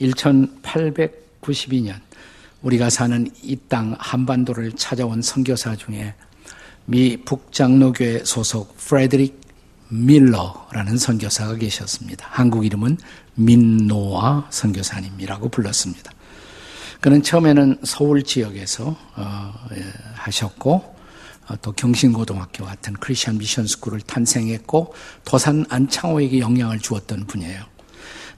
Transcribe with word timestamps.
1892년 0.00 1.94
우리가 2.62 2.90
사는 2.90 3.26
이 3.42 3.56
땅 3.68 3.94
한반도를 3.98 4.72
찾아온 4.72 5.22
선교사 5.22 5.76
중에 5.76 6.14
미 6.86 7.16
북장로교회 7.18 8.24
소속 8.24 8.76
프레드릭 8.78 9.40
밀러라는 9.90 10.98
선교사가 10.98 11.56
계셨습니다. 11.56 12.26
한국 12.30 12.64
이름은 12.64 12.98
민노아 13.34 14.46
선교사님이라고 14.50 15.48
불렀습니다. 15.48 16.12
그는 17.00 17.22
처음에는 17.22 17.78
서울 17.84 18.22
지역에서 18.22 18.96
어, 19.16 19.54
예, 19.76 19.84
하셨고 20.14 20.96
어, 21.48 21.56
또 21.62 21.72
경신고등학교 21.72 22.64
같은 22.64 22.92
크리스천 22.94 23.38
미션 23.38 23.66
스쿨을 23.66 24.00
탄생했고 24.00 24.92
도산 25.24 25.64
안창호에게 25.68 26.40
영향을 26.40 26.80
주었던 26.80 27.26
분이에요. 27.26 27.62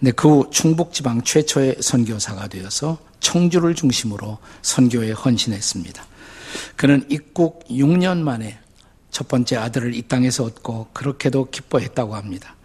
근데 0.00 0.12
그 0.12 0.28
후 0.28 0.48
충북 0.50 0.94
지방 0.94 1.20
최초의 1.22 1.76
선교사가 1.80 2.48
되어서 2.48 2.98
청주를 3.20 3.74
중심으로 3.74 4.38
선교에 4.62 5.12
헌신했습니다. 5.12 6.02
그는 6.74 7.04
입국 7.10 7.68
6년 7.68 8.18
만에 8.18 8.58
첫 9.10 9.28
번째 9.28 9.56
아들을 9.56 9.94
이 9.94 10.02
땅에서 10.02 10.44
얻고 10.44 10.88
그렇게도 10.94 11.50
기뻐했다고 11.50 12.14
합니다. 12.14 12.56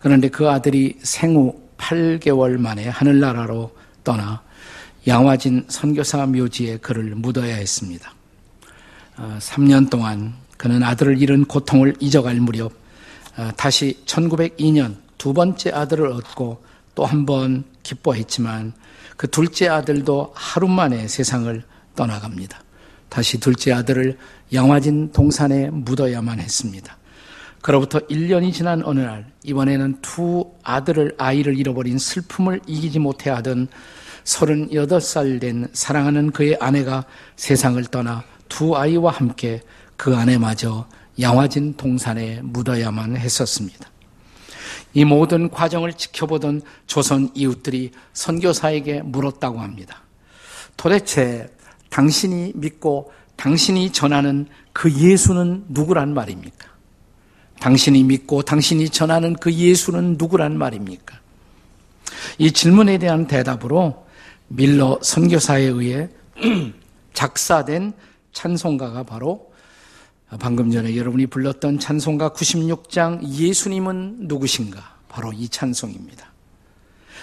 그런데 0.00 0.28
그 0.28 0.48
아들이 0.48 0.98
생후 1.02 1.60
8개월 1.76 2.56
만에 2.56 2.88
하늘나라로 2.88 3.76
떠나 4.02 4.42
양화진 5.06 5.66
선교사 5.68 6.24
묘지에 6.26 6.78
그를 6.78 7.14
묻어야 7.14 7.56
했습니다. 7.56 8.14
3년 9.16 9.86
어, 9.86 9.90
동안 9.90 10.34
그는 10.56 10.82
아들을 10.82 11.20
잃은 11.20 11.44
고통을 11.44 11.96
잊어갈 12.00 12.36
무렵 12.36 12.72
어, 13.36 13.50
다시 13.56 14.00
1902년 14.06 14.96
두 15.18 15.34
번째 15.34 15.70
아들을 15.70 16.06
얻고 16.06 16.67
또 16.98 17.04
한 17.06 17.24
번 17.24 17.62
기뻐했지만 17.84 18.72
그 19.16 19.30
둘째 19.30 19.68
아들도 19.68 20.32
하루 20.34 20.66
만에 20.66 21.06
세상을 21.06 21.62
떠나갑니다. 21.94 22.60
다시 23.08 23.38
둘째 23.38 23.72
아들을 23.72 24.18
양화진 24.52 25.12
동산에 25.12 25.70
묻어야만 25.70 26.40
했습니다. 26.40 26.96
그로부터 27.62 28.00
1년이 28.00 28.52
지난 28.52 28.82
어느 28.84 28.98
날 29.00 29.30
이번에는 29.44 29.98
두 30.02 30.50
아들을 30.64 31.14
아이를 31.18 31.56
잃어버린 31.56 31.98
슬픔을 31.98 32.60
이기지 32.66 32.98
못해 32.98 33.30
하던 33.30 33.68
38살 34.24 35.40
된 35.40 35.68
사랑하는 35.72 36.32
그의 36.32 36.56
아내가 36.60 37.04
세상을 37.36 37.82
떠나 37.86 38.24
두 38.48 38.76
아이와 38.76 39.12
함께 39.12 39.60
그 39.96 40.16
아내마저 40.16 40.86
양화진 41.20 41.74
동산에 41.76 42.40
묻어야만 42.42 43.16
했었습니다. 43.16 43.88
이 44.98 45.04
모든 45.04 45.48
과정을 45.48 45.92
지켜보던 45.92 46.62
조선 46.88 47.30
이웃들이 47.32 47.92
선교사에게 48.14 49.02
물었다고 49.02 49.60
합니다. 49.60 50.02
도대체 50.76 51.48
당신이 51.88 52.54
믿고 52.56 53.12
당신이 53.36 53.92
전하는 53.92 54.48
그 54.72 54.92
예수는 54.92 55.66
누구란 55.68 56.14
말입니까? 56.14 56.66
당신이 57.60 58.02
믿고 58.02 58.42
당신이 58.42 58.88
전하는 58.88 59.34
그 59.34 59.52
예수는 59.52 60.16
누구란 60.18 60.58
말입니까? 60.58 61.20
이 62.38 62.50
질문에 62.50 62.98
대한 62.98 63.28
대답으로 63.28 64.04
밀러 64.48 64.98
선교사에 65.00 65.62
의해 65.62 66.08
작사된 67.14 67.92
찬송가가 68.32 69.04
바로 69.04 69.52
방금 70.36 70.70
전에 70.70 70.94
여러분이 70.94 71.26
불렀던 71.28 71.78
찬송가 71.78 72.30
96장 72.30 73.22
예수님은 73.22 74.28
누구신가? 74.28 74.98
바로 75.08 75.32
이 75.32 75.48
찬송입니다. 75.48 76.30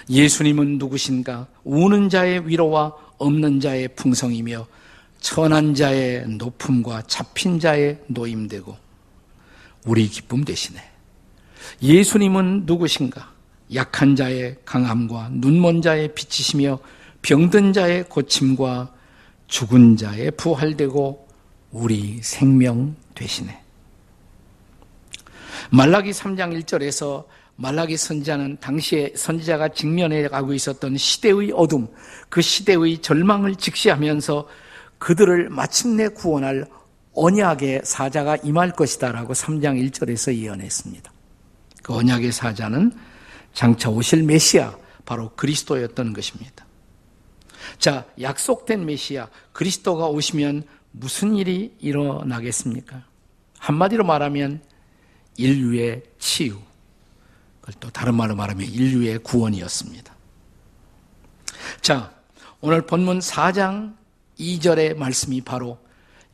예수님은 0.09 0.79
누구신가? 0.79 1.47
우는 1.63 2.09
자의 2.09 2.47
위로와 2.47 2.93
없는 3.19 3.59
자의 3.59 3.87
풍성이며 3.89 4.65
천한 5.19 5.75
자의 5.75 6.27
높음과 6.27 7.03
잡힌 7.03 7.59
자의 7.59 7.99
노임되고 8.07 8.75
우리 9.85 10.07
기쁨 10.07 10.43
되시네. 10.43 10.79
예수님은 11.83 12.63
누구신가? 12.65 13.33
약한 13.75 14.15
자의 14.15 14.55
강함과 14.65 15.29
눈먼 15.33 15.83
자의 15.83 16.13
빛이시며 16.13 16.79
병든 17.21 17.73
자의 17.73 18.03
고침과 18.03 18.93
죽은 19.47 19.97
자의 19.97 20.31
부활되고 20.31 21.24
우리 21.75 22.21
생명 22.23 22.95
되시네. 23.15 23.61
말라기 25.71 26.11
3장 26.11 26.57
1절에서 26.63 27.25
말라기 27.57 27.97
선지자는 27.97 28.59
당시에 28.61 29.11
선지자가 29.13 29.69
직면해 29.69 30.25
가고 30.29 30.53
있었던 30.53 30.95
시대의 30.95 31.51
어둠, 31.53 31.89
그 32.29 32.41
시대의 32.41 33.01
절망을 33.01 33.57
직시하면서 33.57 34.47
그들을 34.99 35.49
마침내 35.49 36.07
구원할 36.07 36.65
언약의 37.13 37.81
사자가 37.83 38.37
임할 38.37 38.71
것이다라고 38.71 39.33
3장 39.33 39.77
1절에서 39.89 40.33
예언했습니다. 40.33 41.11
그 41.83 41.93
언약의 41.93 42.31
사자는 42.31 42.93
장차 43.51 43.89
오실 43.89 44.23
메시아, 44.23 44.77
바로 45.03 45.29
그리스도였던 45.35 46.13
것입니다. 46.13 46.65
자, 47.79 48.05
약속된 48.21 48.85
메시아, 48.85 49.27
그리스도가 49.51 50.07
오시면 50.07 50.63
무슨 50.97 51.35
일이 51.35 51.73
일어나겠습니까? 51.79 53.03
한마디로 53.59 54.03
말하면 54.03 54.61
인류의 55.37 56.03
치유, 56.19 56.57
또 57.79 57.89
다른 57.89 58.15
말로 58.15 58.35
말하면 58.35 58.67
인류의 58.67 59.19
구원이었습니다. 59.19 60.15
자, 61.81 62.13
오늘 62.61 62.85
본문 62.85 63.19
4장 63.19 63.95
2절의 64.39 64.97
말씀이 64.97 65.41
바로 65.41 65.77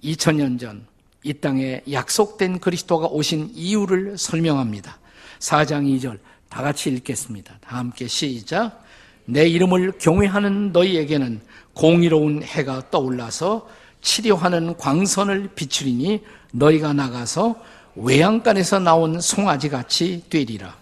2000년 0.04 0.60
전 0.60 0.92
이 1.24 1.34
땅에 1.34 1.82
약속된 1.92 2.60
그리스도가 2.60 3.08
오신 3.08 3.52
이유를 3.54 4.18
설명합니다. 4.18 4.98
4장 5.40 5.86
2절 5.86 6.20
다 6.50 6.64
같이 6.64 6.90
읽겠습니다. 6.90 7.58
다 7.62 7.78
함께 7.78 8.08
시작. 8.08 8.84
내 9.26 9.48
이름을 9.48 9.94
경외하는 10.00 10.72
너희에게는 10.72 11.42
공의로운 11.74 12.42
해가 12.42 12.90
떠올라서 12.90 13.70
치료하는 14.02 14.78
광선을 14.78 15.52
비추리니 15.56 16.24
너희가 16.52 16.94
나가서 16.94 17.62
외양간에서 17.96 18.80
나온 18.80 19.20
송아지 19.20 19.70
같이 19.70 20.26
되리라. 20.30 20.76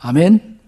아멘. 0.00 0.58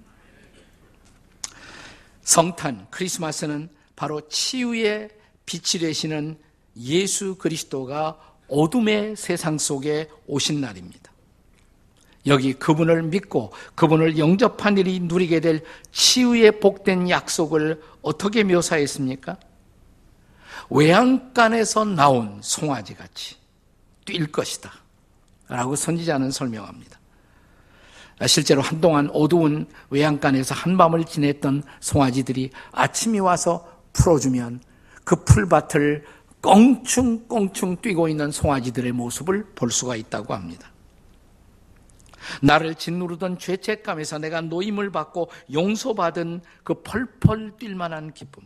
성탄 2.22 2.86
크리스마스는 2.90 3.68
바로 3.96 4.28
치유의 4.28 5.10
빛이 5.46 5.80
되시는 5.80 6.38
예수 6.78 7.36
그리스도가 7.36 8.18
어둠의 8.48 9.16
세상 9.16 9.58
속에 9.58 10.08
오신 10.26 10.60
날입니다. 10.60 11.10
여기 12.26 12.52
그분을 12.52 13.02
믿고 13.04 13.52
그분을 13.74 14.18
영접한 14.18 14.78
일이 14.78 15.00
누리게 15.00 15.40
될 15.40 15.64
치유의 15.90 16.60
복된 16.60 17.08
약속을 17.08 17.80
어떻게 18.02 18.44
묘사했습니까? 18.44 19.38
외양간에서 20.68 21.84
나온 21.84 22.40
송아지 22.42 22.94
같이 22.94 23.36
뛸 24.04 24.30
것이다. 24.30 24.72
라고 25.48 25.74
선지자는 25.74 26.30
설명합니다. 26.30 26.98
실제로 28.26 28.60
한동안 28.60 29.10
어두운 29.12 29.66
외양간에서 29.88 30.54
한밤을 30.54 31.04
지냈던 31.04 31.62
송아지들이 31.80 32.50
아침이 32.72 33.18
와서 33.18 33.66
풀어주면 33.92 34.60
그 35.04 35.24
풀밭을 35.24 36.04
껑충껑충 36.42 37.78
뛰고 37.78 38.08
있는 38.08 38.30
송아지들의 38.30 38.92
모습을 38.92 39.46
볼 39.54 39.70
수가 39.70 39.96
있다고 39.96 40.34
합니다. 40.34 40.70
나를 42.42 42.74
짓누르던 42.74 43.38
죄책감에서 43.38 44.18
내가 44.18 44.40
노임을 44.40 44.90
받고 44.90 45.30
용서받은 45.52 46.42
그 46.62 46.82
펄펄 46.82 47.56
뛸 47.58 47.74
만한 47.74 48.12
기쁨. 48.12 48.44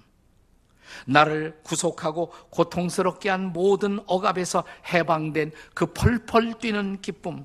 나를 1.07 1.59
구속하고 1.63 2.33
고통스럽게 2.51 3.29
한 3.29 3.53
모든 3.53 4.01
억압에서 4.07 4.65
해방된 4.93 5.53
그 5.75 5.87
펄펄 5.87 6.59
뛰는 6.59 7.01
기쁨. 7.01 7.45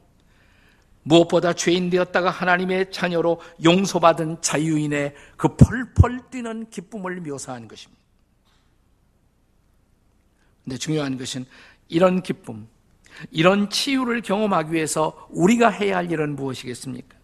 무엇보다 1.03 1.53
죄인 1.53 1.89
되었다가 1.89 2.29
하나님의 2.29 2.91
자녀로 2.91 3.41
용서받은 3.63 4.41
자유인의 4.41 5.15
그 5.37 5.55
펄펄 5.55 6.29
뛰는 6.29 6.69
기쁨을 6.69 7.21
묘사한 7.21 7.67
것입니다. 7.67 7.99
근데 10.63 10.77
중요한 10.77 11.17
것은 11.17 11.45
이런 11.87 12.21
기쁨, 12.21 12.67
이런 13.31 13.69
치유를 13.69 14.21
경험하기 14.21 14.71
위해서 14.71 15.27
우리가 15.31 15.69
해야 15.69 15.97
할 15.97 16.11
일은 16.11 16.35
무엇이겠습니까? 16.35 17.17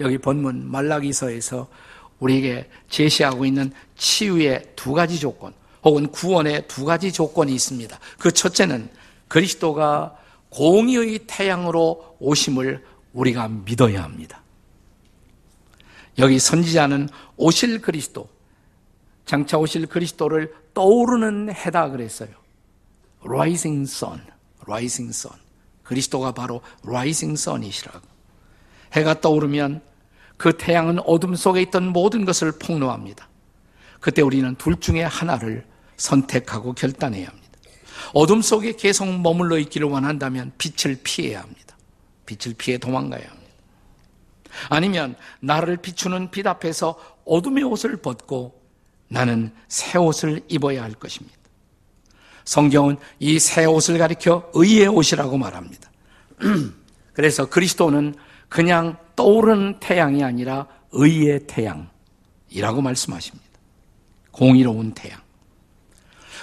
여기 0.00 0.18
본문 0.18 0.70
말라기서에서 0.70 1.68
우리에게 2.24 2.68
제시하고 2.88 3.44
있는 3.44 3.72
치유의 3.96 4.72
두 4.76 4.92
가지 4.92 5.18
조건, 5.18 5.52
혹은 5.82 6.06
구원의 6.08 6.66
두 6.68 6.84
가지 6.84 7.12
조건이 7.12 7.54
있습니다. 7.54 7.98
그 8.18 8.32
첫째는 8.32 8.88
그리스도가 9.28 10.16
공의의 10.48 11.20
태양으로 11.26 12.16
오심을 12.20 12.84
우리가 13.12 13.48
믿어야 13.48 14.02
합니다. 14.02 14.40
여기 16.18 16.38
선지자는 16.38 17.08
오실 17.36 17.80
그리스도, 17.80 18.28
장차 19.26 19.58
오실 19.58 19.86
그리스도를 19.86 20.54
떠오르는 20.72 21.52
해다 21.52 21.90
그랬어요. 21.90 22.30
rising 23.22 23.82
sun, 23.82 24.20
rising 24.62 25.10
sun. 25.10 25.38
그리스도가 25.82 26.32
바로 26.32 26.62
rising 26.84 27.38
sun이시라고. 27.38 28.06
해가 28.92 29.20
떠오르면 29.20 29.82
그 30.36 30.56
태양은 30.56 31.00
어둠 31.00 31.34
속에 31.34 31.62
있던 31.62 31.88
모든 31.88 32.24
것을 32.24 32.52
폭로합니다. 32.58 33.28
그때 34.00 34.22
우리는 34.22 34.54
둘 34.56 34.78
중에 34.80 35.02
하나를 35.02 35.64
선택하고 35.96 36.74
결단해야 36.74 37.28
합니다. 37.28 37.48
어둠 38.12 38.42
속에 38.42 38.72
계속 38.72 39.06
머물러 39.06 39.58
있기를 39.58 39.88
원한다면 39.88 40.52
빛을 40.58 40.98
피해야 41.02 41.40
합니다. 41.40 41.76
빛을 42.26 42.54
피해 42.56 42.78
도망가야 42.78 43.22
합니다. 43.22 43.44
아니면 44.68 45.16
나를 45.40 45.78
비추는 45.78 46.30
빛 46.30 46.46
앞에서 46.46 46.96
어둠의 47.24 47.64
옷을 47.64 47.96
벗고 47.96 48.60
나는 49.08 49.52
새 49.68 49.98
옷을 49.98 50.42
입어야 50.48 50.82
할 50.82 50.92
것입니다. 50.92 51.36
성경은 52.44 52.98
이 53.20 53.38
새 53.38 53.64
옷을 53.64 53.98
가리켜 53.98 54.50
의의 54.54 54.88
옷이라고 54.88 55.38
말합니다. 55.38 55.90
그래서 57.14 57.46
그리스도는 57.46 58.14
그냥 58.48 58.96
떠오르는 59.16 59.80
태양이 59.80 60.22
아니라 60.22 60.66
의의 60.92 61.46
태양이라고 61.46 62.80
말씀하십니다. 62.82 63.44
공의로운 64.30 64.92
태양. 64.92 65.20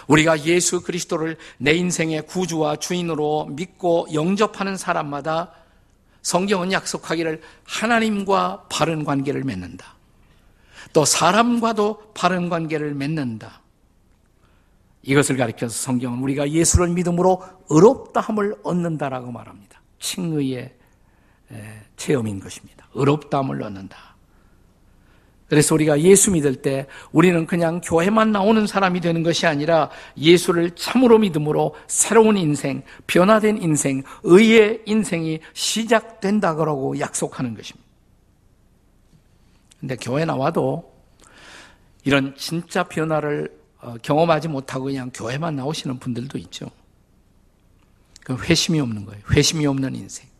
우리가 0.07 0.45
예수 0.45 0.81
그리스도를 0.81 1.37
내 1.57 1.73
인생의 1.73 2.25
구주와 2.25 2.77
주인으로 2.77 3.47
믿고 3.51 4.07
영접하는 4.13 4.75
사람마다 4.77 5.53
성경은 6.21 6.71
약속하기를 6.71 7.41
하나님과 7.63 8.67
바른 8.69 9.03
관계를 9.03 9.43
맺는다. 9.43 9.95
또 10.93 11.05
사람과도 11.05 12.11
바른 12.13 12.49
관계를 12.49 12.93
맺는다. 12.93 13.61
이것을 15.03 15.37
가리켜서 15.37 15.73
성경은 15.73 16.19
우리가 16.19 16.51
예수를 16.51 16.89
믿음으로 16.89 17.43
의롭다함을 17.69 18.57
얻는다라고 18.63 19.31
말합니다. 19.31 19.81
칭의의 19.99 20.75
체험인 21.97 22.39
것입니다. 22.39 22.87
의롭다함을 22.93 23.61
얻는다. 23.61 24.11
그래서 25.51 25.75
우리가 25.75 25.99
예수 25.99 26.31
믿을 26.31 26.61
때 26.61 26.87
우리는 27.11 27.45
그냥 27.45 27.81
교회만 27.83 28.31
나오는 28.31 28.65
사람이 28.65 29.01
되는 29.01 29.21
것이 29.21 29.45
아니라 29.45 29.89
예수를 30.17 30.71
참으로 30.75 31.19
믿음으로 31.19 31.75
새로운 31.87 32.37
인생, 32.37 32.83
변화된 33.05 33.61
인생, 33.61 34.01
의의 34.23 34.83
인생이 34.85 35.41
시작된다 35.51 36.55
그러고 36.55 36.97
약속하는 36.99 37.53
것입니다. 37.53 37.85
근데 39.81 39.97
교회 39.97 40.23
나와도 40.23 40.89
이런 42.05 42.33
진짜 42.37 42.83
변화를 42.83 43.51
어, 43.81 43.95
경험하지 44.01 44.47
못하고 44.47 44.85
그냥 44.85 45.11
교회만 45.13 45.57
나오시는 45.57 45.99
분들도 45.99 46.37
있죠. 46.37 46.67
그 48.23 48.37
회심이 48.37 48.79
없는 48.79 49.05
거예요. 49.05 49.21
회심이 49.31 49.65
없는 49.65 49.95
인생. 49.95 50.30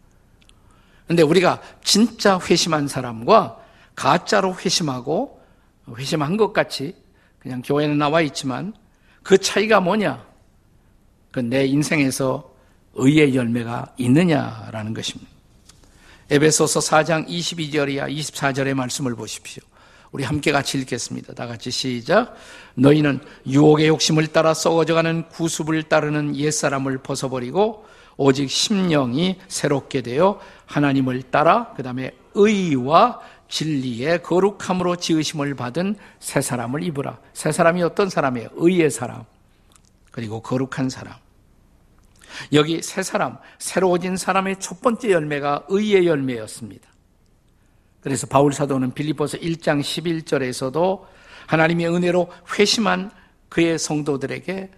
근데 1.11 1.23
우리가 1.23 1.59
진짜 1.83 2.39
회심한 2.39 2.87
사람과 2.87 3.57
가짜로 3.95 4.55
회심하고 4.55 5.41
회심한 5.97 6.37
것 6.37 6.53
같이 6.53 6.95
그냥 7.37 7.61
교회는 7.61 7.97
나와 7.97 8.21
있지만 8.21 8.73
그 9.21 9.37
차이가 9.37 9.81
뭐냐? 9.81 10.25
그 11.33 11.41
내 11.41 11.65
인생에서 11.65 12.55
의의 12.93 13.35
열매가 13.35 13.95
있느냐라는 13.97 14.93
것입니다. 14.93 15.29
에베소서 16.29 16.79
4장 16.79 17.27
22절이야 17.27 18.09
24절의 18.09 18.73
말씀을 18.73 19.13
보십시오. 19.13 19.61
우리 20.13 20.23
함께 20.23 20.53
같이 20.53 20.77
읽겠습니다. 20.77 21.33
다 21.33 21.45
같이 21.45 21.71
시작. 21.71 22.35
너희는 22.75 23.19
유혹의 23.47 23.89
욕심을 23.89 24.27
따라 24.27 24.53
썩어져가는 24.53 25.27
구습을 25.27 25.83
따르는 25.83 26.37
옛사람을 26.37 26.99
벗어버리고 26.99 27.85
오직 28.17 28.49
심령이 28.49 29.39
새롭게 29.47 30.01
되어 30.01 30.39
하나님을 30.65 31.23
따라 31.23 31.73
그 31.75 31.83
다음에 31.83 32.11
의와 32.33 33.19
진리의 33.47 34.23
거룩함으로 34.23 34.95
지으심을 34.95 35.55
받은 35.55 35.95
새 36.19 36.41
사람을 36.41 36.83
입으라. 36.83 37.19
새 37.33 37.51
사람이 37.51 37.83
어떤 37.83 38.09
사람이에요? 38.09 38.49
의의 38.53 38.89
사람. 38.89 39.25
그리고 40.11 40.41
거룩한 40.41 40.89
사람. 40.89 41.15
여기 42.53 42.81
새 42.81 43.03
사람, 43.03 43.37
새로워진 43.59 44.15
사람의 44.15 44.59
첫 44.59 44.81
번째 44.81 45.11
열매가 45.11 45.65
의의 45.67 46.07
열매였습니다. 46.07 46.89
그래서 47.99 48.25
바울 48.25 48.53
사도는 48.53 48.93
빌립보서 48.93 49.37
1장 49.37 49.81
11절에서도 49.81 51.05
하나님의 51.47 51.93
은혜로 51.93 52.31
회심한 52.57 53.11
그의 53.49 53.77
성도들에게 53.77 54.71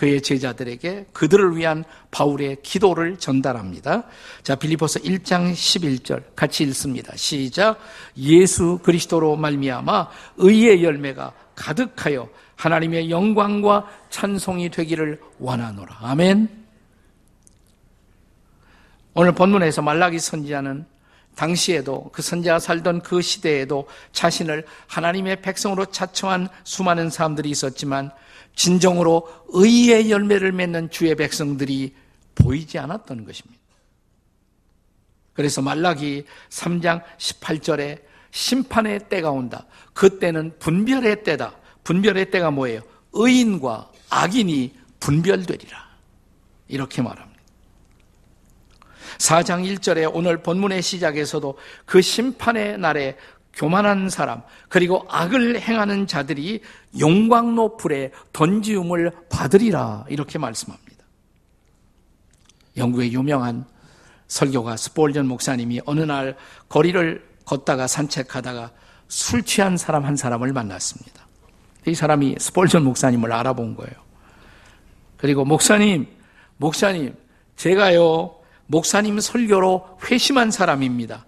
그의 0.00 0.22
제자들에게 0.22 1.08
그들을 1.12 1.58
위한 1.58 1.84
바울의 2.10 2.62
기도를 2.62 3.18
전달합니다. 3.18 4.04
자, 4.42 4.54
빌리포스 4.54 5.00
1장 5.00 5.52
11절 5.52 6.22
같이 6.34 6.62
읽습니다. 6.64 7.14
시작. 7.16 7.78
예수 8.16 8.78
그리스도로 8.82 9.36
말미암아 9.36 10.08
의의 10.38 10.82
열매가 10.82 11.34
가득하여 11.54 12.30
하나님의 12.56 13.10
영광과 13.10 13.90
찬송이 14.08 14.70
되기를 14.70 15.20
원하노라. 15.38 15.98
아멘. 16.00 16.48
오늘 19.12 19.32
본문에서 19.32 19.82
말라기 19.82 20.18
선지자는 20.18 20.86
당시에도 21.36 22.08
그 22.10 22.22
선지자가 22.22 22.58
살던 22.58 23.02
그 23.02 23.20
시대에도 23.20 23.86
자신을 24.12 24.64
하나님의 24.86 25.42
백성으로 25.42 25.84
자청한 25.86 26.48
수많은 26.64 27.10
사람들이 27.10 27.50
있었지만 27.50 28.12
진정으로 28.60 29.26
의의 29.48 30.10
열매를 30.10 30.52
맺는 30.52 30.90
주의 30.90 31.14
백성들이 31.14 31.94
보이지 32.34 32.78
않았던 32.78 33.24
것입니다. 33.24 33.58
그래서 35.32 35.62
말라기 35.62 36.26
3장 36.50 37.02
18절에 37.16 38.02
심판의 38.30 39.08
때가 39.08 39.30
온다. 39.30 39.64
그때는 39.94 40.58
분별의 40.58 41.24
때다. 41.24 41.56
분별의 41.84 42.30
때가 42.30 42.50
뭐예요? 42.50 42.82
의인과 43.14 43.92
악인이 44.10 44.74
분별되리라. 45.00 45.88
이렇게 46.68 47.00
말합니다. 47.00 47.40
4장 49.16 49.64
1절에 49.64 50.10
오늘 50.12 50.42
본문의 50.42 50.82
시작에서도 50.82 51.56
그 51.86 52.02
심판의 52.02 52.76
날에 52.76 53.16
교만한 53.54 54.08
사람, 54.08 54.42
그리고 54.68 55.04
악을 55.08 55.60
행하는 55.60 56.06
자들이 56.06 56.62
용광로 56.98 57.76
불에 57.76 58.12
던지움을 58.32 59.12
받으리라. 59.28 60.06
이렇게 60.08 60.38
말씀합니다. 60.38 60.90
영국의 62.76 63.12
유명한 63.12 63.64
설교가 64.28 64.76
스폴전 64.76 65.26
목사님이 65.26 65.80
어느 65.86 66.00
날 66.00 66.36
거리를 66.68 67.28
걷다가 67.44 67.86
산책하다가 67.86 68.70
술 69.08 69.42
취한 69.42 69.76
사람 69.76 70.04
한 70.04 70.16
사람을 70.16 70.52
만났습니다. 70.52 71.26
이 71.86 71.94
사람이 71.94 72.36
스폴전 72.38 72.84
목사님을 72.84 73.32
알아본 73.32 73.74
거예요. 73.74 73.92
그리고 75.16 75.44
목사님, 75.44 76.06
목사님, 76.58 77.14
제가요, 77.56 78.36
목사님 78.66 79.18
설교로 79.18 79.98
회심한 80.04 80.50
사람입니다. 80.50 81.26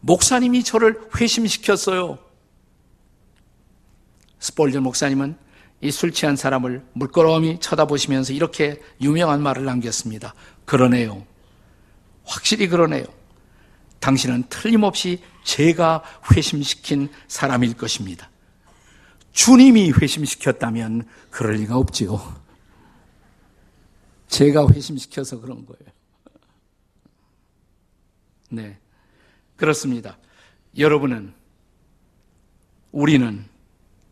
목사님이 0.00 0.64
저를 0.64 1.00
회심시켰어요. 1.20 2.18
스폴전 4.38 4.82
목사님은 4.82 5.36
이 5.82 5.90
술 5.90 6.12
취한 6.12 6.36
사람을 6.36 6.84
물끄러미 6.92 7.58
쳐다보시면서 7.60 8.32
이렇게 8.34 8.80
유명한 9.00 9.42
말을 9.42 9.64
남겼습니다. 9.64 10.34
그러네요. 10.66 11.26
확실히 12.24 12.68
그러네요. 12.68 13.04
당신은 13.98 14.44
틀림없이 14.50 15.22
제가 15.44 16.02
회심시킨 16.32 17.08
사람일 17.28 17.74
것입니다. 17.74 18.30
주님이 19.32 19.92
회심시켰다면 19.92 21.06
그럴 21.30 21.54
리가 21.54 21.76
없지요. 21.76 22.40
제가 24.28 24.68
회심시켜서 24.68 25.40
그런 25.40 25.64
거예요. 25.66 25.92
네. 28.50 28.78
그렇습니다. 29.60 30.16
여러분은, 30.78 31.34
우리는, 32.92 33.44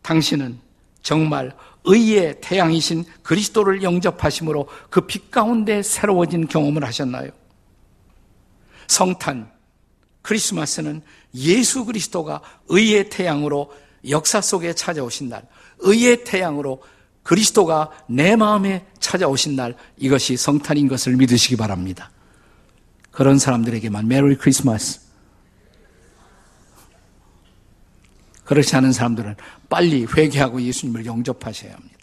당신은 0.03 0.59
정말 1.01 1.55
의의 1.85 2.39
태양이신 2.39 3.03
그리스도를 3.23 3.81
영접하심으로 3.81 4.69
그 4.91 5.07
빛 5.07 5.31
가운데 5.31 5.81
새로워진 5.81 6.47
경험을 6.47 6.83
하셨나요? 6.83 7.31
성탄, 8.85 9.51
크리스마스는 10.21 11.01
예수 11.33 11.83
그리스도가 11.83 12.41
의의 12.67 13.09
태양으로 13.09 13.73
역사 14.07 14.41
속에 14.41 14.73
찾아오신 14.73 15.29
날, 15.29 15.47
의의 15.79 16.25
태양으로 16.25 16.83
그리스도가 17.23 17.89
내 18.07 18.35
마음에 18.35 18.85
찾아오신 18.99 19.55
날, 19.55 19.75
이것이 19.97 20.37
성탄인 20.37 20.87
것을 20.87 21.15
믿으시기 21.15 21.55
바랍니다. 21.55 22.11
그런 23.09 23.39
사람들에게만 23.39 24.07
메리 24.07 24.35
크리스마스. 24.35 25.08
그렇지 28.49 28.75
않은 28.77 28.93
사람들은 28.93 29.35
빨리 29.69 30.05
회개하고 30.05 30.59
예수님을 30.59 31.05
영접하셔야 31.05 31.71
합니다. 31.71 31.97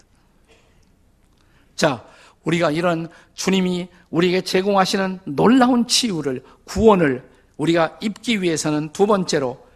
자, 1.75 2.05
우리가 2.45 2.71
이런 2.71 3.09
주님이 3.33 3.89
우리에게 4.11 4.39
제공하시는 4.39 5.19
놀라운 5.25 5.87
치유를, 5.87 6.45
구원을 6.63 7.29
우리가 7.57 7.97
입기 8.01 8.41
위해서는 8.41 8.93
두 8.93 9.05
번째로 9.07 9.67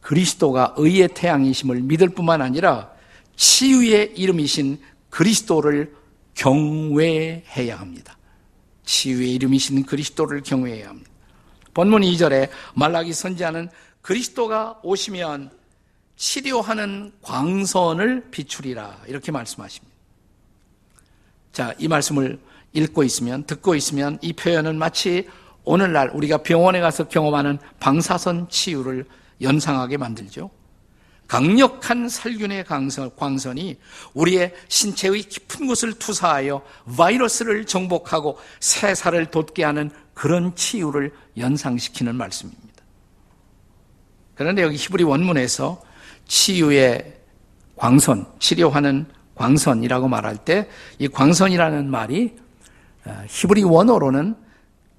그리스도가 0.00 0.74
의의 0.78 1.10
태양이심을 1.14 1.82
믿을 1.82 2.08
뿐만 2.08 2.42
아니라 2.42 2.90
치유의 3.36 4.14
이름이신 4.16 4.80
그리스도를 5.10 5.94
경외해야 6.34 7.78
합니다. 7.78 8.18
치유의 8.84 9.32
이름이신 9.34 9.86
그리스도를 9.86 10.42
경외해야 10.42 10.88
합니다. 10.88 11.08
본문 11.72 12.02
2절에 12.02 12.50
말라기 12.74 13.12
선지하는 13.12 13.68
그리스도가 14.02 14.80
오시면 14.82 15.57
치료하는 16.18 17.12
광선을 17.22 18.30
비추리라 18.30 19.02
이렇게 19.06 19.32
말씀하십니다. 19.32 19.96
자, 21.52 21.74
이 21.78 21.88
말씀을 21.88 22.40
읽고 22.72 23.04
있으면 23.04 23.44
듣고 23.44 23.74
있으면 23.74 24.18
이 24.20 24.32
표현은 24.32 24.78
마치 24.78 25.28
오늘날 25.64 26.10
우리가 26.12 26.38
병원에 26.38 26.80
가서 26.80 27.08
경험하는 27.08 27.58
방사선 27.78 28.48
치유를 28.48 29.06
연상하게 29.40 29.96
만들죠. 29.96 30.50
강력한 31.28 32.08
살균의 32.08 32.64
광선, 32.64 33.58
이 33.58 33.76
우리의 34.14 34.54
신체의 34.68 35.22
깊은 35.22 35.66
곳을 35.66 35.92
투사하여 35.92 36.62
바이러스를 36.96 37.66
정복하고 37.66 38.38
새살을 38.60 39.26
돋게 39.26 39.62
하는 39.62 39.90
그런 40.14 40.56
치유를 40.56 41.12
연상시키는 41.36 42.16
말씀입니다. 42.16 42.82
그런데 44.34 44.62
여기 44.62 44.76
히브리 44.76 45.04
원문에서 45.04 45.87
치유의 46.28 47.16
광선, 47.76 48.26
치료하는 48.38 49.06
광선이라고 49.34 50.08
말할 50.08 50.36
때 50.36 50.68
이 50.98 51.08
광선이라는 51.08 51.90
말이 51.90 52.36
어, 53.04 53.22
히브리 53.28 53.62
원어로는 53.64 54.34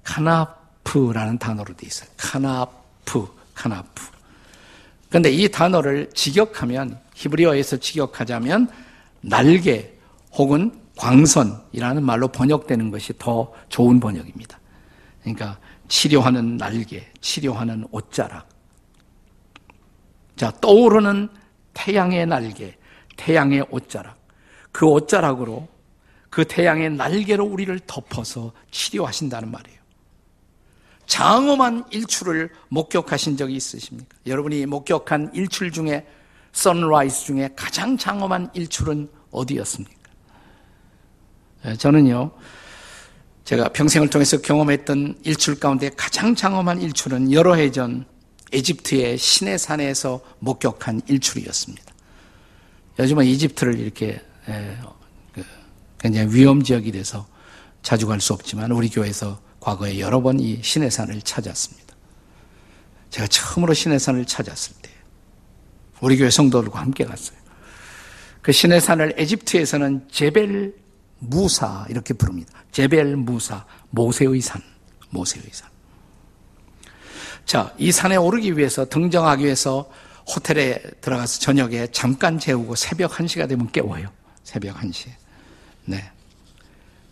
카나프라는 0.02 1.38
단어로 1.38 1.74
되어 1.76 1.86
있어요. 1.86 2.08
카나프, 2.16 3.28
카나프. 3.54 4.02
그런데 5.08 5.30
이 5.30 5.48
단어를 5.48 6.10
직역하면 6.14 6.98
히브리어에서 7.14 7.76
직역하자면 7.78 8.70
날개 9.20 9.90
혹은 10.32 10.72
광선이라는 10.96 12.02
말로 12.02 12.28
번역되는 12.28 12.90
것이 12.90 13.12
더 13.18 13.52
좋은 13.68 14.00
번역입니다. 14.00 14.58
그러니까 15.22 15.58
치료하는 15.88 16.56
날개, 16.56 17.06
치료하는 17.20 17.86
옷자락. 17.90 18.48
자, 20.40 20.50
떠오르는 20.58 21.28
태양의 21.74 22.24
날개, 22.24 22.74
태양의 23.18 23.66
옷자락. 23.68 24.16
그 24.72 24.86
옷자락으로 24.86 25.68
그 26.30 26.46
태양의 26.46 26.92
날개로 26.92 27.44
우리를 27.44 27.78
덮어서 27.86 28.50
치료하신다는 28.70 29.50
말이에요. 29.50 29.78
장엄한 31.04 31.84
일출을 31.90 32.48
목격하신 32.70 33.36
적이 33.36 33.56
있으십니까? 33.56 34.16
여러분이 34.26 34.64
목격한 34.64 35.32
일출 35.34 35.70
중에 35.70 36.06
sunrise 36.52 37.26
중에 37.26 37.50
가장 37.54 37.98
장엄한 37.98 38.52
일출은 38.54 39.10
어디였습니까? 39.32 40.10
예, 41.66 41.76
저는요, 41.76 42.30
제가 43.44 43.68
평생을 43.68 44.08
통해서 44.08 44.40
경험했던 44.40 45.18
일출 45.22 45.60
가운데 45.60 45.90
가장 45.90 46.34
장엄한 46.34 46.80
일출은 46.80 47.30
여러 47.30 47.56
해 47.56 47.70
전 47.70 48.06
에집트의 48.52 49.18
신의 49.18 49.58
산에서 49.58 50.20
목격한 50.40 51.02
일출이었습니다. 51.06 51.84
요즘은 52.98 53.24
이집트를 53.26 53.78
이렇게 53.78 54.20
예, 54.48 54.78
그 55.32 55.44
굉장히 55.98 56.34
위험 56.34 56.62
지역이 56.62 56.92
돼서 56.92 57.26
자주 57.82 58.06
갈 58.06 58.20
수 58.20 58.32
없지만 58.34 58.72
우리 58.72 58.88
교회에서 58.90 59.40
과거에 59.60 59.98
여러 60.00 60.20
번 60.20 60.38
이 60.40 60.58
신해산을 60.62 61.22
찾았습니다. 61.22 61.94
제가 63.10 63.26
처음으로 63.28 63.74
신해산을 63.74 64.24
찾았을 64.24 64.74
때 64.82 64.90
우리 66.00 66.16
교회 66.16 66.30
성도들과 66.30 66.80
함께 66.80 67.04
갔어요. 67.04 67.38
그 68.42 68.52
신해산을 68.52 69.14
에집트에서는 69.18 70.08
제벨 70.10 70.74
무사 71.18 71.86
이렇게 71.90 72.14
부릅니다. 72.14 72.52
제벨 72.72 73.16
무사 73.16 73.64
모세의 73.90 74.40
산, 74.40 74.62
모세의 75.10 75.44
산. 75.52 75.69
자, 77.44 77.72
이 77.78 77.92
산에 77.92 78.16
오르기 78.16 78.56
위해서 78.56 78.84
등정하기 78.88 79.44
위해서 79.44 79.90
호텔에 80.34 80.80
들어가서 81.00 81.40
저녁에 81.40 81.88
잠깐 81.88 82.38
재우고 82.38 82.74
새벽 82.76 83.12
1시가 83.12 83.48
되면 83.48 83.70
깨워요. 83.70 84.08
새벽 84.44 84.76
1시에. 84.76 85.10
네. 85.86 86.10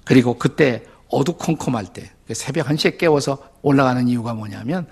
그리고 0.05 0.39
그때 0.39 0.85
어두컴컴할 1.09 1.93
때그 1.93 2.35
새벽 2.35 2.67
1시에 2.69 2.99
깨워서 2.99 3.39
올라가는 3.63 4.07
이유가 4.07 4.35
뭐냐면 4.35 4.87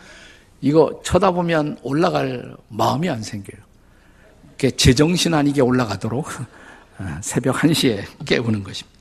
이거 0.60 1.00
쳐다보면 1.04 1.78
올라갈 1.82 2.56
마음이 2.68 3.08
안 3.08 3.22
생겨요. 3.22 3.64
제정신 4.76 5.34
아니게 5.34 5.60
올라가도록 5.60 6.28
새벽 7.20 7.56
1시에 7.56 8.04
깨우는 8.24 8.64
것입니다. 8.64 8.96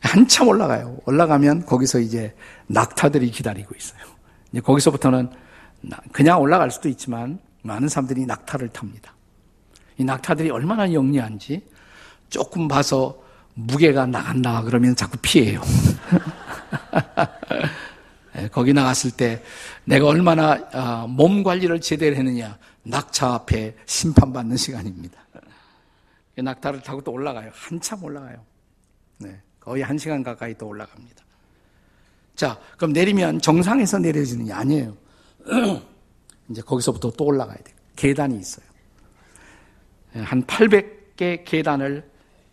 한참 0.00 0.48
올라가요. 0.48 0.96
올라가면 1.04 1.66
거기서 1.66 1.98
이제 1.98 2.34
낙타들이 2.68 3.30
기다리고 3.30 3.74
있어요. 3.76 4.00
이제 4.52 4.60
거기서부터는 4.60 5.30
그냥 6.12 6.40
올라갈 6.40 6.70
수도 6.70 6.88
있지만 6.88 7.38
많은 7.62 7.88
사람들이 7.88 8.26
낙타를 8.26 8.68
탑니다. 8.68 9.14
이 9.96 10.04
낙타들이 10.04 10.50
얼마나 10.50 10.92
영리한지 10.92 11.66
조금 12.30 12.68
봐서 12.68 13.22
무게가 13.54 14.06
나간다 14.06 14.62
그러면 14.62 14.94
자꾸 14.94 15.18
피해요. 15.20 15.60
예, 18.38 18.48
거기 18.48 18.72
나갔을 18.72 19.10
때 19.10 19.42
내가 19.84 20.06
얼마나 20.06 20.58
아, 20.72 21.06
몸 21.08 21.42
관리를 21.42 21.80
제대로 21.80 22.14
했느냐 22.14 22.56
낙차 22.84 23.34
앞에 23.34 23.76
심판받는 23.86 24.56
시간입니다. 24.56 25.18
낙타를 26.36 26.82
타고 26.82 27.02
또 27.02 27.10
올라가요. 27.10 27.50
한참 27.52 28.04
올라가요. 28.04 28.44
네, 29.18 29.40
거의 29.58 29.82
한 29.82 29.98
시간 29.98 30.22
가까이 30.22 30.56
또 30.56 30.68
올라갑니다. 30.68 31.24
자, 32.38 32.56
그럼 32.76 32.92
내리면 32.92 33.40
정상에서 33.40 33.98
내려지느냐? 33.98 34.56
아니에요. 34.56 34.96
이제 36.48 36.62
거기서부터 36.62 37.10
또 37.10 37.24
올라가야 37.24 37.56
돼요. 37.56 37.76
계단이 37.96 38.38
있어요. 38.38 38.64
예, 40.14 40.20
한 40.20 40.44
800개 40.46 41.42
계단을 41.44 42.08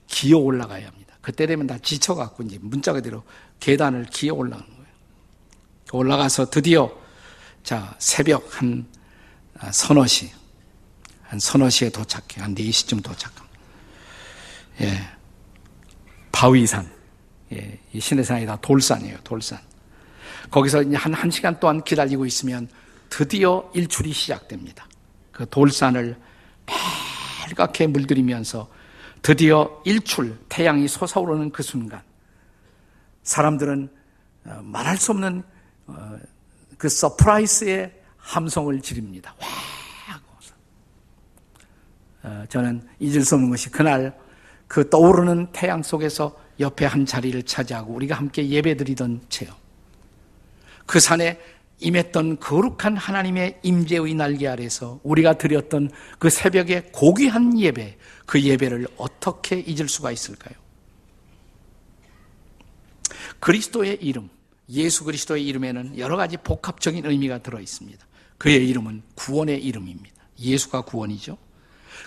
기어 0.08 0.40
올라가야 0.40 0.88
합니다. 0.88 1.16
그때 1.22 1.46
되면 1.46 1.68
다 1.68 1.78
지쳐갖고 1.78 2.42
이제 2.42 2.58
문자 2.60 2.94
그대로 2.94 3.22
계단을 3.60 4.06
기어 4.06 4.34
올라가는 4.34 4.68
거예요. 4.68 4.88
올라가서 5.92 6.50
드디어 6.50 6.92
자 7.62 7.96
새벽 8.00 8.60
한 8.60 8.88
아, 9.60 9.72
서너 9.72 10.08
시, 10.08 10.32
한 11.22 11.40
서너 11.40 11.70
시에 11.70 11.92
도착해 11.92 12.42
한 12.42 12.56
4시쯤 12.56 13.04
도착합니다. 13.04 13.60
예, 14.82 15.00
바위산, 16.32 16.92
예, 17.54 17.80
이 17.94 18.00
신해산이 18.00 18.48
다 18.48 18.58
돌산이에요, 18.60 19.20
돌산. 19.24 19.60
거기서 20.50 20.80
한 20.80 21.14
1시간 21.14 21.60
동안 21.60 21.84
기다리고 21.84 22.26
있으면 22.26 22.68
드디어 23.10 23.70
일출이 23.74 24.12
시작됩니다. 24.12 24.88
그 25.32 25.48
돌산을 25.50 26.16
빨갛게 26.66 27.88
물들이면서 27.88 28.70
드디어 29.22 29.82
일출, 29.86 30.38
태양이 30.50 30.88
솟아오르는 30.88 31.52
그 31.52 31.64
순간, 31.64 32.02
사람들은 33.24 33.90
어, 34.46 34.62
말할 34.64 34.98
수 34.98 35.12
없는 35.12 35.44
어, 35.88 36.18
그 36.78 36.88
surprise의 36.90 37.92
함성을 38.18 38.80
지릅니다. 38.82 39.36
와! 39.42 39.66
어, 42.26 42.44
저는 42.50 42.82
잊을 43.00 43.24
수 43.24 43.36
없는 43.36 43.52
것이 43.52 43.70
그날 43.70 44.18
그 44.68 44.90
떠오르는 44.90 45.52
태양 45.52 45.84
속에서 45.84 46.36
옆에 46.60 46.86
한 46.86 47.06
자리를 47.06 47.44
차지하고 47.44 47.94
우리가 47.94 48.16
함께 48.16 48.50
예배 48.50 48.78
드리던 48.78 49.22
체험. 49.30 49.56
그 50.86 51.00
산에 51.00 51.40
임했던 51.80 52.40
거룩한 52.40 52.96
하나님의 52.96 53.60
임재의 53.64 54.14
날개 54.14 54.48
아래서 54.48 55.00
우리가 55.04 55.38
드렸던 55.38 55.92
그 56.20 56.30
새벽의 56.30 56.92
고귀한 56.92 57.60
예배, 57.60 57.98
그 58.26 58.42
예배를 58.42 58.88
어떻게 58.98 59.60
잊을 59.60 59.90
수가 59.90 60.12
있을까요? 60.12 60.56
그리스도의 63.40 64.00
이름, 64.02 64.30
예수 64.70 65.04
그리스도의 65.04 65.46
이름에는 65.48 65.98
여러 65.98 66.16
가지 66.16 66.38
복합적인 66.38 67.06
의미가 67.06 67.40
들어 67.40 67.60
있습니다. 67.60 68.06
그의 68.38 68.68
이름은 68.70 69.04
구원의 69.16 69.64
이름입니다. 69.64 70.16
예수가 70.40 70.82
구원이죠. 70.82 71.38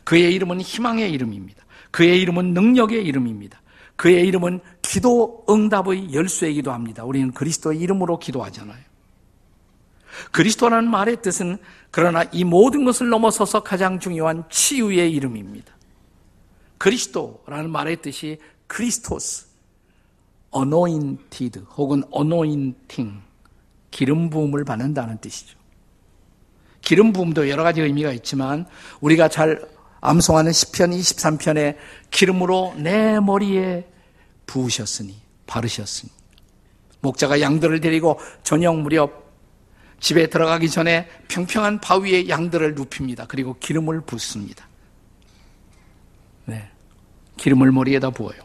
그의 0.05 0.35
이름은 0.35 0.61
희망의 0.61 1.11
이름입니다. 1.13 1.65
그의 1.91 2.21
이름은 2.21 2.55
능력의 2.55 3.05
이름입니다. 3.05 3.61
그의 3.99 4.29
이름은 4.29 4.61
기도 4.81 5.45
응답의 5.51 6.15
열쇠이기도 6.15 6.71
합니다. 6.71 7.03
우리는 7.05 7.33
그리스도의 7.33 7.81
이름으로 7.81 8.21
기도하잖아요. 8.21 8.79
그리스도라는 10.31 10.89
말의 10.89 11.21
뜻은 11.21 11.59
그러나 11.91 12.23
이 12.31 12.45
모든 12.45 12.85
것을 12.85 13.09
넘어서서 13.09 13.65
가장 13.65 13.99
중요한 13.99 14.45
치유의 14.49 15.11
이름입니다. 15.13 15.75
그리스도라는 16.79 17.71
말의 17.71 18.01
뜻이 18.01 18.39
크리스토스, 18.69 19.49
anointed 20.55 21.63
혹은 21.77 22.05
anointing, 22.15 23.21
기름 23.91 24.31
부음을 24.31 24.65
받는다는 24.65 25.19
뜻이죠. 25.19 25.59
기름 26.83 27.13
부음도 27.13 27.49
여러 27.49 27.65
가지 27.65 27.81
의미가 27.81 28.13
있지만 28.13 28.65
우리가 29.01 29.29
잘 29.29 29.61
암송하는 30.01 30.53
시편 30.53 30.91
23편에 30.91 31.77
기름으로 32.11 32.75
내 32.77 33.19
머리에 33.21 33.87
부으셨으니 34.47 35.17
바르셨으니 35.47 36.11
목자가 37.01 37.41
양들을 37.41 37.81
데리고 37.81 38.19
저녁 38.43 38.81
무렵 38.81 39.29
집에 40.01 40.29
들어가기 40.29 40.71
전에 40.71 41.09
평평한 41.27 41.81
바위에 41.81 42.29
양들을 42.29 42.75
눕힙니다. 42.75 43.27
그리고 43.27 43.57
기름을 43.59 44.03
붓습니다. 44.03 44.69
네. 46.45 46.71
기름을 47.37 47.73
머리에다 47.73 48.11
부어요. 48.11 48.39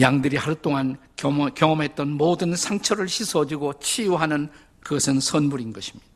양들이 0.00 0.36
하루 0.36 0.54
동안 0.54 0.96
경험했던 1.16 2.08
모든 2.08 2.54
상처를 2.54 3.08
씻어주고 3.08 3.80
치유하는 3.80 4.48
그것은 4.80 5.20
선물인 5.20 5.72
것입니다. 5.72 6.06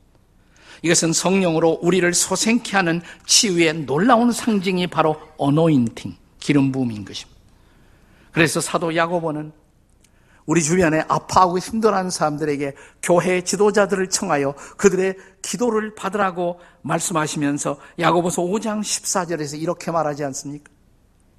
이것은 0.82 1.12
성령으로 1.12 1.78
우리를 1.80 2.12
소생케 2.12 2.76
하는 2.76 3.00
치유의 3.26 3.86
놀라운 3.86 4.32
상징이 4.32 4.88
바로 4.88 5.20
어노인팅, 5.38 6.16
기름 6.40 6.72
부음인 6.72 7.04
것입니다. 7.04 7.40
그래서 8.32 8.60
사도 8.60 8.94
야고보는 8.94 9.52
우리 10.44 10.62
주변에 10.62 11.04
아파하고 11.06 11.58
힘들어하는 11.58 12.10
사람들에게 12.10 12.74
교회 13.02 13.42
지도자들을 13.42 14.10
청하여 14.10 14.54
그들의 14.76 15.16
기도를 15.40 15.94
받으라고 15.94 16.58
말씀하시면서 16.82 17.78
야고보서 18.00 18.42
5장 18.42 18.80
14절에서 18.80 19.60
이렇게 19.60 19.92
말하지 19.92 20.24
않습니까? 20.24 20.70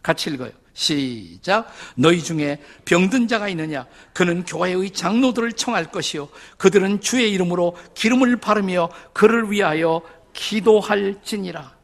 같이 0.02 0.30
읽어요. 0.30 0.52
시작. 0.74 1.72
너희 1.96 2.24
중에 2.24 2.62
병든 2.86 3.28
자가 3.28 3.48
있느냐? 3.50 3.86
그는 4.14 4.44
교회의 4.44 4.92
장로들을 4.92 5.54
청할 5.54 5.92
것이요. 5.92 6.30
그들은 6.58 7.02
주의 7.02 7.32
이름으로 7.32 7.78
기름을 7.94 8.38
바르며 8.38 8.90
그를 9.14 9.52
위하여 9.52 10.02
기도할지니라. 10.34 11.76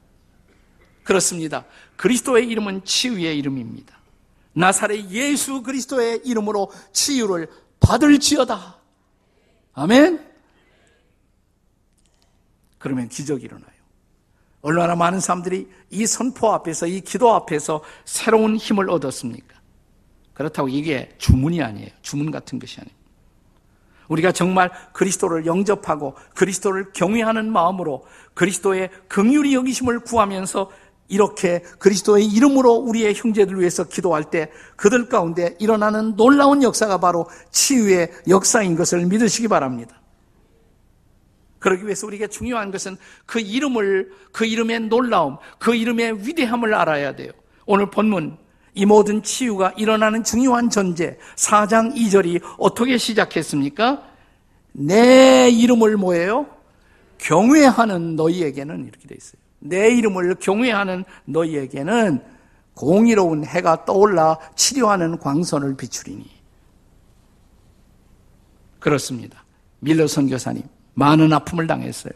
그렇습니다. 1.04 1.66
그리스도의 1.96 2.48
이름은 2.48 2.86
치유의 2.86 3.38
이름입니다. 3.38 3.98
나사렛 4.54 5.10
예수 5.12 5.62
그리스도의 5.62 6.22
이름으로 6.26 6.72
치유를 6.92 7.48
받을지어다. 7.80 8.78
아멘? 9.74 10.28
그러면 12.78 13.10
기적이 13.10 13.46
일어나요. 13.46 13.79
얼마나 14.62 14.96
많은 14.96 15.20
사람들이 15.20 15.70
이 15.90 16.06
선포 16.06 16.52
앞에서, 16.52 16.88
이 16.88 17.02
기도 17.02 17.34
앞에서 17.34 17.82
새로운 18.06 18.58
힘을 18.58 18.90
얻었습니까? 18.90 19.56
그렇다고 20.34 20.70
이게 20.70 21.14
주문이 21.18 21.62
아니에요. 21.62 21.90
주문 22.02 22.32
같은 22.32 22.60
것이 22.60 22.80
아니에요. 22.80 22.98
우리가 24.10 24.32
정말 24.32 24.72
그리스도를 24.94 25.46
영접하고 25.46 26.16
그리스도를 26.36 26.92
경외하는 26.94 27.52
마음으로 27.52 28.06
그리스도의 28.34 28.90
긍휼이 29.08 29.54
여기심을 29.54 30.00
구하면서 30.00 30.72
이렇게 31.10 31.60
그리스도의 31.80 32.26
이름으로 32.26 32.74
우리의 32.74 33.16
형제들 33.16 33.60
위해서 33.60 33.84
기도할 33.84 34.26
때 34.26 34.52
그들 34.76 35.10
가운데 35.10 35.56
일어나는 35.60 36.16
놀라운 36.16 36.64
역사가 36.64 37.00
바로 37.00 37.28
치유의 37.52 38.12
역사인 38.28 38.76
것을 38.76 39.06
믿으시기 39.06 39.48
바랍니다. 39.48 39.99
그러기 41.60 41.84
위해서 41.84 42.08
우리가 42.08 42.28
중요한 42.28 42.72
것은 42.72 42.98
그 43.26 43.40
이름을, 43.40 44.12
그 44.32 44.46
이름의 44.46 44.82
놀라움, 44.82 45.38
그 45.60 45.76
이름의 45.76 46.26
위대함을 46.26 46.74
알아야 46.74 47.16
돼요. 47.16 47.32
오늘 47.66 47.90
본문, 47.90 48.38
이 48.74 48.86
모든 48.86 49.22
치유가 49.22 49.74
일어나는 49.78 50.24
중요한 50.24 50.70
전제, 50.70 51.18
4장 51.36 51.96
2절이 51.96 52.42
어떻게 52.58 52.98
시작했습니까? 52.98 54.04
내 54.72 55.50
이름을 55.50 55.98
뭐예요? 55.98 56.48
경외하는 57.18 58.16
너희에게는 58.16 58.86
이렇게 58.86 59.08
돼 59.08 59.16
있어요. 59.16 59.42
내 59.60 59.90
이름을 59.90 60.36
경외하는 60.36 61.04
너희에게는 61.26 62.24
공의로운 62.74 63.46
해가 63.46 63.84
떠올라 63.84 64.38
치료하는 64.56 65.20
광선을 65.20 65.76
비추리니. 65.76 66.26
그렇습니다. 68.80 69.44
밀러 69.80 70.08
선교사님. 70.08 70.64
많은 71.00 71.34
아픔을 71.34 71.66
당했어요. 71.66 72.14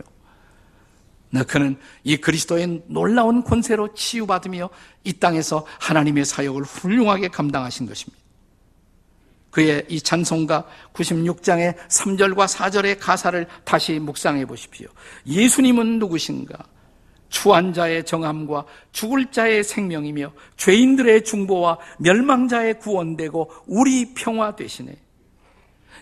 그는 1.48 1.78
이 2.04 2.18
그리스도의 2.18 2.84
놀라운 2.88 3.44
권세로 3.44 3.94
치유받으며 3.96 4.70
이 5.04 5.14
땅에서 5.14 5.66
하나님의 5.80 6.26
사역을 6.26 6.62
훌륭하게 6.62 7.30
감당하신 7.30 7.88
것입니다. 7.88 8.22
그의 9.50 9.86
이 9.88 10.00
찬송가 10.02 10.66
96장의 10.94 11.76
3절과 11.88 12.48
4절의 12.48 12.98
가사를 13.00 13.48
다시 13.64 14.00
묵상해 14.00 14.46
보십시오. 14.46 14.88
예수님은 15.26 16.00
누구신가? 16.00 16.58
추한 17.30 17.74
자의 17.74 18.06
정함과 18.06 18.66
죽을 18.92 19.32
자의 19.32 19.64
생명이며 19.64 20.34
죄인들의 20.58 21.24
중보와 21.24 21.80
멸망자의 22.00 22.80
구원되고 22.80 23.52
우리 23.66 24.14
평화 24.14 24.56
되시네. 24.56 24.96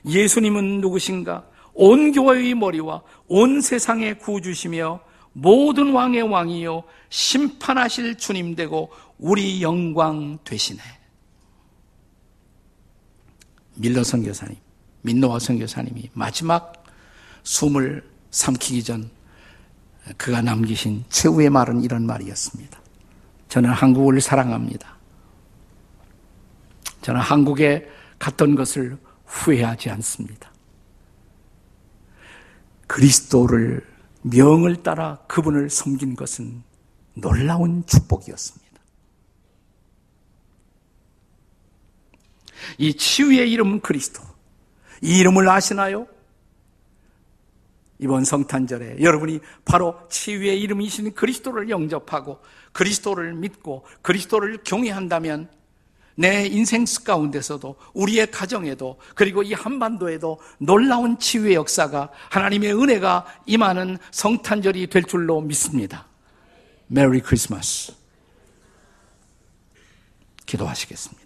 예수님은 0.05 0.81
누구신가? 0.81 1.45
온 1.83 2.11
교회의 2.11 2.53
머리와 2.53 3.01
온 3.27 3.59
세상의 3.59 4.19
구주시며 4.19 4.99
모든 5.33 5.93
왕의 5.93 6.21
왕이요 6.21 6.83
심판하실 7.09 8.19
주님 8.19 8.55
되고 8.55 8.91
우리 9.17 9.63
영광 9.63 10.37
되시네. 10.43 10.79
밀러 13.77 14.03
선교사님, 14.03 14.57
민노아 15.01 15.39
선교사님이 15.39 16.11
마지막 16.13 16.85
숨을 17.41 18.07
삼키기 18.29 18.83
전 18.83 19.09
그가 20.17 20.43
남기신 20.43 21.05
최후의 21.09 21.49
말은 21.49 21.83
이런 21.83 22.05
말이었습니다. 22.05 22.79
저는 23.49 23.71
한국을 23.71 24.21
사랑합니다. 24.21 24.97
저는 27.01 27.21
한국에 27.21 27.89
갔던 28.19 28.53
것을 28.53 28.99
후회하지 29.25 29.89
않습니다. 29.89 30.50
그리스도를 32.91 33.87
명을 34.21 34.83
따라 34.83 35.19
그분을 35.29 35.69
섬긴 35.69 36.17
것은 36.17 36.61
놀라운 37.13 37.85
축복이었습니다. 37.85 38.81
이 42.79 42.93
치유의 42.93 43.49
이름은 43.49 43.79
그리스도. 43.79 44.21
이 45.01 45.19
이름을 45.19 45.47
아시나요? 45.47 46.05
이번 47.99 48.25
성탄절에 48.25 49.01
여러분이 49.01 49.39
바로 49.63 49.95
치유의 50.09 50.59
이름이신 50.59 51.13
그리스도를 51.13 51.69
영접하고 51.69 52.41
그리스도를 52.73 53.35
믿고 53.35 53.85
그리스도를 54.01 54.63
경외한다면 54.65 55.49
내 56.15 56.45
인생 56.45 56.85
가운데서도 57.03 57.75
우리의 57.93 58.31
가정에도 58.31 58.99
그리고 59.15 59.43
이 59.43 59.53
한반도에도 59.53 60.39
놀라운 60.57 61.17
치유의 61.17 61.55
역사가 61.55 62.09
하나님의 62.29 62.73
은혜가 62.73 63.25
임하는 63.45 63.97
성탄절이 64.11 64.87
될 64.87 65.03
줄로 65.03 65.41
믿습니다. 65.41 66.05
메리 66.87 67.21
크리스마스. 67.21 67.93
기도하시겠습니다. 70.45 71.20